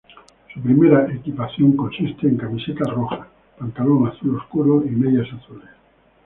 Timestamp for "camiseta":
2.35-2.85